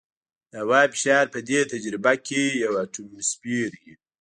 [0.51, 3.93] د هوا فشار په دې تجربه کې یو اټموسفیر وي.